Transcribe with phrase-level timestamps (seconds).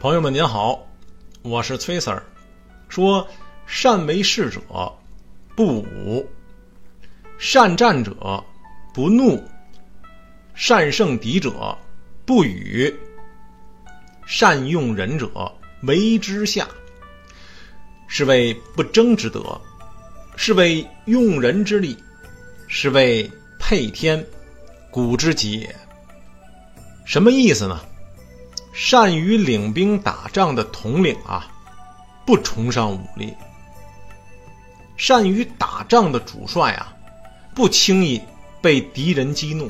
[0.00, 0.86] 朋友们您好，
[1.42, 2.22] 我是崔 Sir。
[2.88, 3.26] 说
[3.66, 4.60] 善为士者
[5.56, 6.24] 不武，
[7.36, 8.14] 善战者
[8.94, 9.42] 不怒，
[10.54, 11.76] 善胜敌者
[12.24, 12.94] 不语，
[14.24, 15.28] 善用人者
[15.82, 16.68] 为之下。
[18.06, 19.60] 是谓不争之德，
[20.36, 21.98] 是谓用人之力，
[22.68, 23.28] 是谓
[23.58, 24.24] 配天，
[24.92, 25.74] 古之极也。
[27.04, 27.80] 什么意思呢？
[28.80, 31.44] 善于领兵打仗的统领啊，
[32.24, 33.34] 不崇尚武力；
[34.96, 36.94] 善于打仗的主帅啊，
[37.56, 38.22] 不轻易
[38.62, 39.66] 被敌人激怒；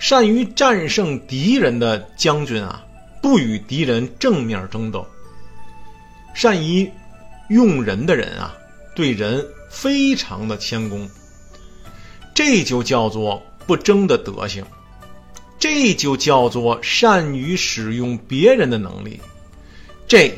[0.00, 2.82] 善于战胜敌人的将军啊，
[3.22, 5.06] 不与敌人正面争斗；
[6.34, 6.90] 善于
[7.50, 8.52] 用人的人啊，
[8.96, 11.08] 对人非常的谦恭。
[12.34, 14.66] 这就叫做不争的德行。
[15.60, 19.20] 这就叫做善于使用别人的能力，
[20.08, 20.34] 这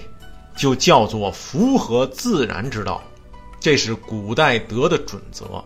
[0.56, 3.01] 就叫做符合自然之道，
[3.61, 5.64] 这是古代德的准则。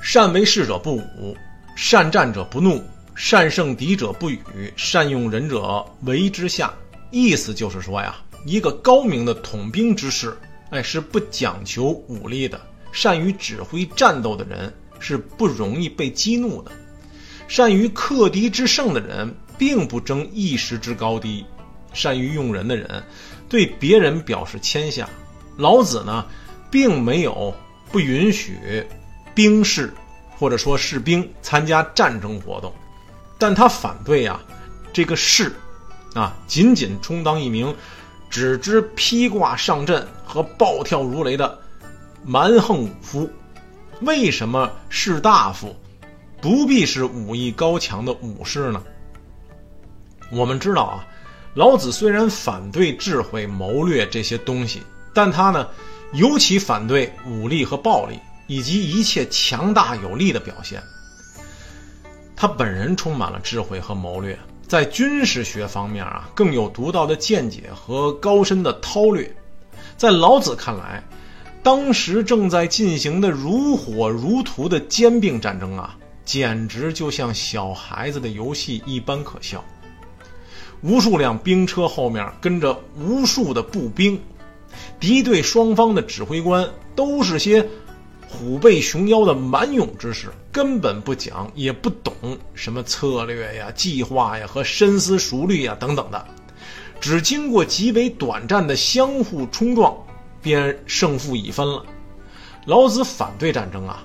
[0.00, 1.36] 善为士者不武，
[1.74, 2.80] 善战者不怒，
[3.16, 6.72] 善胜敌者不语，善用人者为之下。
[7.10, 10.38] 意思就是说呀，一个高明的统兵之士，
[10.70, 12.60] 哎，是不讲求武力的，
[12.92, 16.70] 善于指挥战斗的人是不容易被激怒的。
[17.48, 21.44] 善于克敌制胜的人，并不争一时之高低；
[21.92, 23.02] 善于用人的人，
[23.48, 25.08] 对别人表示谦下。
[25.56, 26.24] 老子呢，
[26.70, 27.52] 并没有
[27.90, 28.86] 不允许
[29.34, 29.92] 兵士
[30.38, 32.72] 或者说士兵参加战争活动，
[33.38, 34.38] 但他反对呀，
[34.92, 35.50] 这个士
[36.14, 37.74] 啊，仅仅充当一名
[38.28, 41.58] 只知披挂上阵和暴跳如雷的
[42.24, 43.28] 蛮横武夫。
[44.02, 45.74] 为什么士大夫？
[46.40, 48.82] 不必是武艺高强的武士呢。
[50.30, 51.06] 我们知道啊，
[51.54, 54.82] 老子虽然反对智慧、谋略这些东西，
[55.14, 55.66] 但他呢，
[56.12, 60.82] 尤其反对武力和暴力以及一切强大有力的表现。
[62.36, 69.34] 他本人充满了智慧和谋略，在军事学方面啊，更有独到的见解和高深的韬略。
[69.96, 71.02] 在老子看来，
[71.64, 75.96] 当时正在进行的如火如荼的兼并战争啊。
[76.28, 79.64] 简直就像小孩子的游戏一般可笑。
[80.82, 84.20] 无数辆兵车后面跟着无数的步兵，
[85.00, 87.66] 敌对双方的指挥官都是些
[88.28, 92.12] 虎背熊腰的蛮勇之士，根本不讲也不懂
[92.52, 96.22] 什么策略呀、计划呀和深思熟虑呀等等的，
[97.00, 99.96] 只经过极为短暂的相互冲撞，
[100.42, 101.82] 便胜负已分了。
[102.66, 104.04] 老子反对战争啊，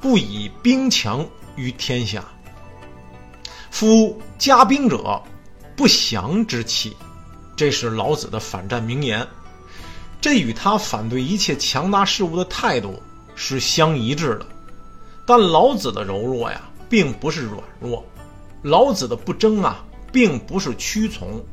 [0.00, 1.28] 不以兵强。
[1.58, 2.24] 于天下，
[3.70, 5.20] 夫加兵者，
[5.76, 6.96] 不祥之器，
[7.56, 9.26] 这是老子的反战名言。
[10.20, 13.02] 这与他反对一切强大事物的态度
[13.34, 14.46] 是相一致的。
[15.26, 18.02] 但老子的柔弱呀，并不是软弱；
[18.62, 21.44] 老子的不争啊，并不是屈从。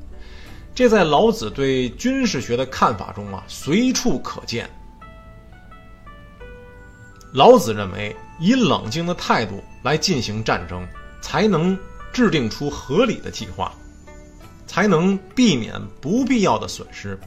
[0.73, 4.69] 这在老子对军事学的看法中啊，随处可见。
[7.31, 10.85] 老子认为，以冷静的态度来进行战争，
[11.21, 11.77] 才能
[12.11, 13.73] 制定出合理的计划，
[14.67, 17.19] 才能避免不必要的损失，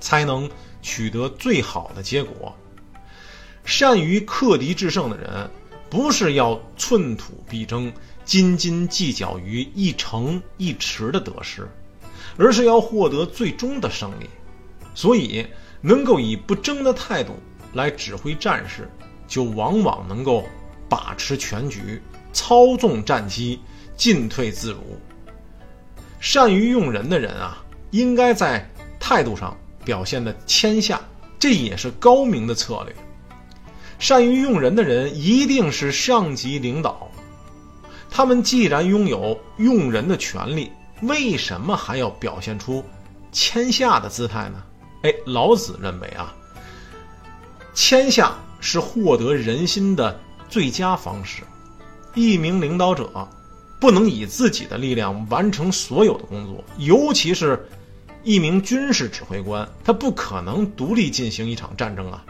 [0.00, 0.50] 才能
[0.82, 2.54] 取得最好的结果。
[3.64, 5.50] 善于克敌制胜的人，
[5.88, 7.92] 不是要寸土必争、
[8.24, 11.68] 斤斤计较于一城一池的得失，
[12.36, 14.28] 而是要获得最终的胜利。
[14.94, 15.46] 所以，
[15.80, 17.36] 能够以不争的态度
[17.72, 18.88] 来指挥战士。
[19.34, 20.44] 就往往能够
[20.88, 22.00] 把持全局，
[22.32, 23.58] 操纵战机，
[23.96, 24.78] 进退自如。
[26.20, 27.58] 善于用人的人啊，
[27.90, 28.64] 应该在
[29.00, 31.00] 态度上表现的谦下，
[31.36, 32.94] 这也是高明的策略。
[33.98, 37.10] 善于用人的人一定是上级领导，
[38.08, 40.70] 他们既然拥有用人的权利，
[41.02, 42.84] 为什么还要表现出
[43.32, 44.62] 谦下的姿态呢？
[45.02, 46.32] 哎，老子认为啊，
[47.74, 48.36] 谦下。
[48.64, 50.18] 是获得人心的
[50.48, 51.42] 最佳方式。
[52.14, 53.28] 一名领导者
[53.78, 57.68] 不能以自己的力量完成所有的工作，尤其是
[58.22, 62.24] 一名军事指挥官，他不可能独立进行一场战争啊。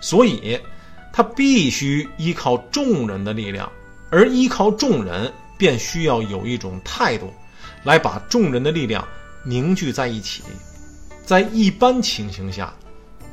[0.00, 0.58] 所以，
[1.12, 3.70] 他必须依靠众人的力量，
[4.10, 7.32] 而依靠众人，便需要有一种态度，
[7.84, 9.06] 来把众人的力量
[9.44, 10.42] 凝聚在一起。
[11.24, 12.74] 在一般情形下，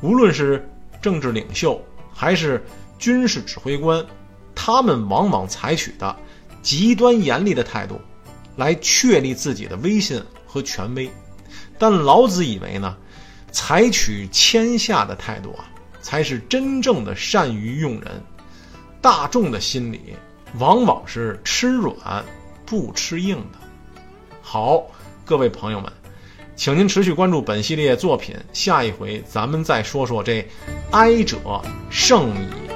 [0.00, 0.64] 无论是
[1.02, 1.82] 政治领袖，
[2.20, 2.62] 还是
[2.98, 4.04] 军事指挥官，
[4.54, 6.14] 他们往往采取的
[6.60, 7.98] 极端严厉的态度，
[8.56, 11.10] 来确立自己的威信和权威。
[11.78, 12.94] 但老子以为呢，
[13.50, 15.64] 采取谦下的态度啊，
[16.02, 18.22] 才是真正的善于用人。
[19.00, 20.14] 大众的心理
[20.58, 22.22] 往往是吃软
[22.66, 23.58] 不吃硬的。
[24.42, 24.82] 好，
[25.24, 25.90] 各位朋友们，
[26.60, 30.46] 请您持续关注本系列作品，下一回咱们再说说这
[30.90, 31.38] 哀者
[31.88, 32.69] 胜矣。